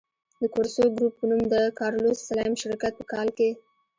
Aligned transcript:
د 0.39 0.43
کورسو 0.53 0.83
ګروپ 0.95 1.13
په 1.19 1.25
نوم 1.29 1.41
د 1.53 1.55
کارلوس 1.79 2.19
سلایم 2.27 2.53
شرکت 2.61 2.93
په 2.99 3.05
کال 3.13 3.27
کې. 3.37 3.49